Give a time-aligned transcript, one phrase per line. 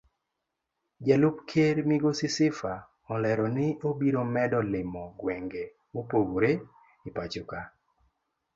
[1.07, 2.71] Jalup ker migosi Sifa
[3.15, 6.51] olero ni obiro medo limo gwenge mopogore
[7.07, 7.59] epachoka.